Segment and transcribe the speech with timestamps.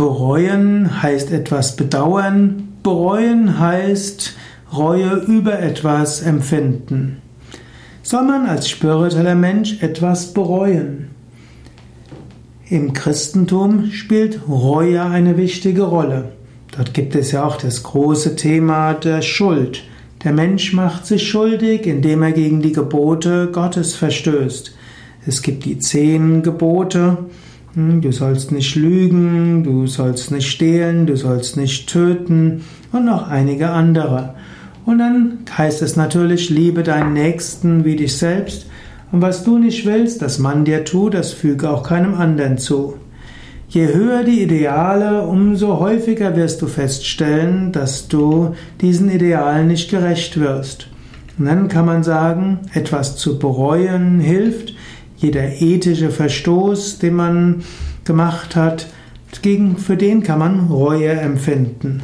[0.00, 2.68] Bereuen heißt etwas bedauern.
[2.82, 4.34] Bereuen heißt
[4.72, 7.20] Reue über etwas empfinden.
[8.02, 11.10] Soll man als spiritueller Mensch etwas bereuen?
[12.70, 16.32] Im Christentum spielt Reue eine wichtige Rolle.
[16.74, 19.84] Dort gibt es ja auch das große Thema der Schuld.
[20.24, 24.74] Der Mensch macht sich schuldig, indem er gegen die Gebote Gottes verstößt.
[25.26, 27.18] Es gibt die zehn Gebote.
[27.74, 33.28] Hm, du sollst nicht lügen, du sollst nicht stehlen, du sollst nicht töten und noch
[33.28, 34.34] einige andere.
[34.86, 38.66] Und dann heißt es natürlich, liebe deinen Nächsten wie dich selbst.
[39.12, 42.94] Und was du nicht willst, dass man dir tut, das füge auch keinem anderen zu.
[43.68, 50.40] Je höher die Ideale, umso häufiger wirst du feststellen, dass du diesen Idealen nicht gerecht
[50.40, 50.88] wirst.
[51.38, 54.74] Und dann kann man sagen, etwas zu bereuen hilft.
[55.20, 57.62] Jeder ethische Verstoß, den man
[58.04, 58.86] gemacht hat,
[59.42, 62.02] gegen, für den kann man Reue empfinden.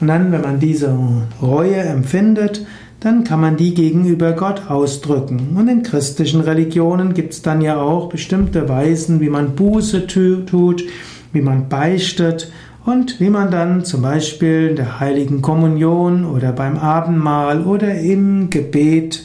[0.00, 0.96] Und dann, wenn man diese
[1.40, 2.66] Reue empfindet,
[3.00, 5.56] dann kann man die gegenüber Gott ausdrücken.
[5.56, 10.84] Und in christlichen Religionen gibt es dann ja auch bestimmte Weisen, wie man Buße tut,
[11.32, 12.50] wie man beichtet
[12.84, 18.50] und wie man dann zum Beispiel in der heiligen Kommunion oder beim Abendmahl oder im
[18.50, 19.24] Gebet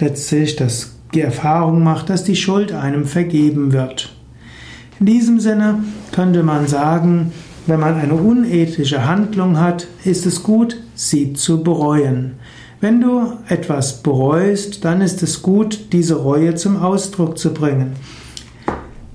[0.00, 4.12] letztlich das, die Erfahrung macht, dass die Schuld einem vergeben wird.
[4.98, 7.32] In diesem Sinne könnte man sagen,
[7.66, 12.32] wenn man eine unethische Handlung hat, ist es gut, sie zu bereuen.
[12.80, 17.92] Wenn du etwas bereust, dann ist es gut, diese Reue zum Ausdruck zu bringen.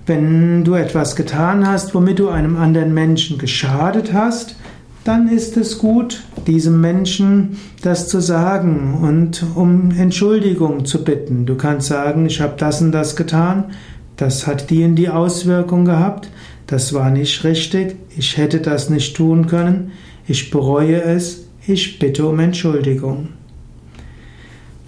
[0.05, 4.55] Wenn du etwas getan hast, womit du einem anderen Menschen geschadet hast,
[5.05, 11.45] dann ist es gut, diesem Menschen das zu sagen und um Entschuldigung zu bitten.
[11.45, 13.65] Du kannst sagen, ich habe das und das getan,
[14.17, 16.29] das hat die in die Auswirkung gehabt,
[16.65, 19.91] das war nicht richtig, ich hätte das nicht tun können,
[20.27, 23.29] ich bereue es, ich bitte um Entschuldigung.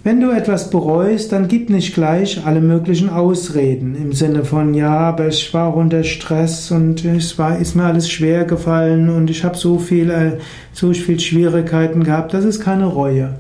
[0.08, 4.98] Wenn du etwas bereust, dann gib nicht gleich alle möglichen Ausreden im Sinne von ja,
[4.98, 9.44] aber ich war unter Stress und es war ist mir alles schwer gefallen und ich
[9.44, 10.38] habe so viel äh,
[10.72, 12.34] so viel Schwierigkeiten gehabt.
[12.34, 13.34] Das ist keine Reue.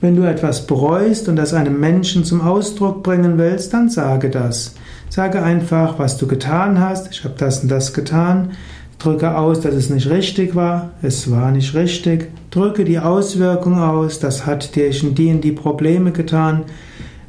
[0.00, 4.76] Wenn du etwas bereust und das einem Menschen zum Ausdruck bringen willst, dann sage das.
[5.10, 7.10] Sage einfach, was du getan hast.
[7.12, 8.52] Ich habe das und das getan.
[8.98, 10.92] Drücke aus, dass es nicht richtig war.
[11.02, 12.30] Es war nicht richtig.
[12.50, 14.18] Drücke die Auswirkung aus.
[14.18, 16.64] Das hat dir in die in die Probleme getan.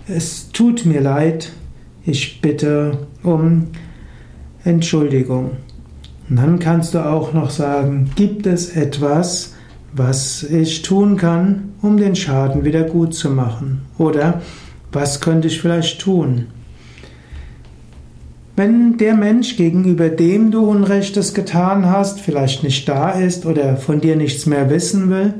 [0.08, 1.52] Es tut mir leid.
[2.04, 3.68] Ich bitte um
[4.64, 5.52] Entschuldigung.
[6.30, 9.54] Und dann kannst du auch noch sagen, gibt es etwas,
[9.94, 13.82] was ich tun kann, um den Schaden wieder gut zu machen?
[13.98, 14.42] Oder
[14.92, 16.48] was könnte ich vielleicht tun?
[18.63, 24.01] Wenn der Mensch, gegenüber dem du Unrechtes getan hast, vielleicht nicht da ist oder von
[24.01, 25.33] dir nichts mehr wissen will,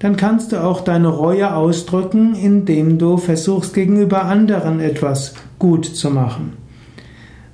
[0.00, 6.10] dann kannst du auch deine Reue ausdrücken, indem du versuchst, gegenüber anderen etwas gut zu
[6.10, 6.54] machen.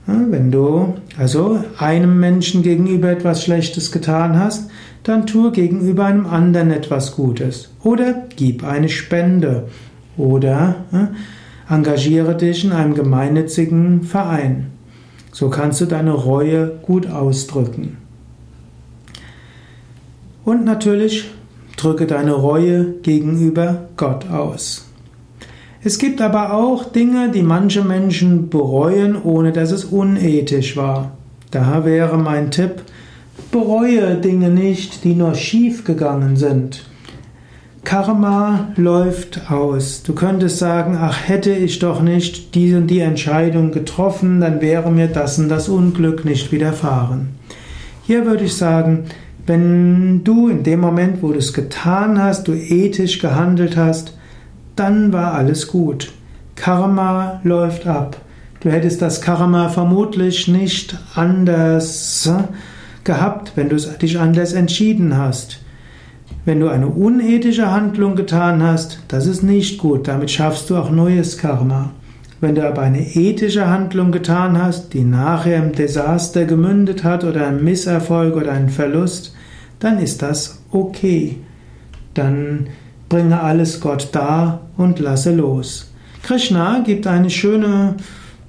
[0.06, 4.70] Wenn du also einem Menschen gegenüber etwas Schlechtes getan hast,
[5.02, 7.68] dann tue gegenüber einem anderen etwas Gutes.
[7.84, 9.68] Oder gib eine Spende.
[10.16, 10.76] Oder
[11.68, 14.79] engagiere dich in einem gemeinnützigen Verein.
[15.32, 17.98] So kannst du deine Reue gut ausdrücken.
[20.44, 21.30] Und natürlich
[21.76, 24.86] drücke deine Reue gegenüber Gott aus.
[25.82, 31.12] Es gibt aber auch Dinge, die manche Menschen bereuen, ohne dass es unethisch war.
[31.50, 32.82] Da wäre mein Tipp,
[33.50, 36.84] bereue Dinge nicht, die nur schief gegangen sind.
[37.84, 40.02] Karma läuft aus.
[40.02, 44.90] Du könntest sagen, ach, hätte ich doch nicht die und die Entscheidung getroffen, dann wäre
[44.90, 47.30] mir das und das Unglück nicht widerfahren.
[48.06, 49.04] Hier würde ich sagen,
[49.46, 54.16] wenn du in dem Moment, wo du es getan hast, du ethisch gehandelt hast,
[54.76, 56.12] dann war alles gut.
[56.56, 58.20] Karma läuft ab.
[58.60, 62.30] Du hättest das Karma vermutlich nicht anders
[63.04, 65.60] gehabt, wenn du dich anders entschieden hast.
[66.44, 70.90] Wenn du eine unethische Handlung getan hast, das ist nicht gut, damit schaffst du auch
[70.90, 71.90] neues Karma.
[72.40, 77.46] Wenn du aber eine ethische Handlung getan hast, die nachher im Desaster gemündet hat oder
[77.46, 79.34] einem Misserfolg oder einen Verlust,
[79.80, 81.36] dann ist das okay.
[82.14, 82.68] Dann
[83.10, 85.92] bringe alles Gott dar und lasse los.
[86.22, 87.96] Krishna gibt eine schöne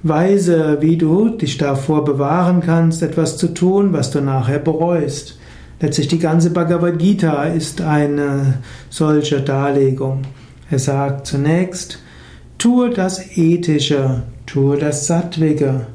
[0.03, 5.37] Weise, wie du dich davor bewahren kannst, etwas zu tun, was du nachher bereust.
[5.81, 10.21] Letztlich die ganze Bhagavad Gita ist eine solche Darlegung.
[10.69, 11.99] Er sagt zunächst,
[12.57, 15.87] tue das Ethische, tue das Sattwige,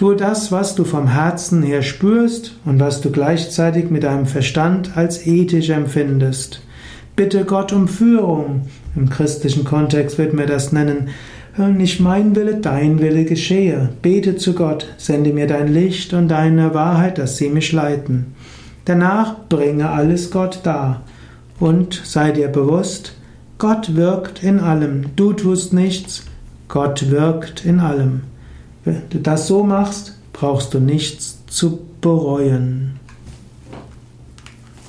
[0.00, 4.96] Tue das, was du vom Herzen her spürst und was du gleichzeitig mit deinem Verstand
[4.96, 6.62] als ethisch empfindest.
[7.16, 8.62] Bitte Gott um Führung.
[8.96, 11.10] Im christlichen Kontext wird mir das nennen.
[11.58, 13.90] Nicht mein Wille, dein Wille geschehe.
[14.00, 18.34] Bete zu Gott, sende mir dein Licht und deine Wahrheit, dass sie mich leiten.
[18.84, 21.02] Danach bringe alles Gott dar
[21.58, 23.14] und sei dir bewusst,
[23.58, 25.14] Gott wirkt in allem.
[25.16, 26.24] Du tust nichts,
[26.68, 28.22] Gott wirkt in allem.
[28.84, 32.99] Wenn du das so machst, brauchst du nichts zu bereuen.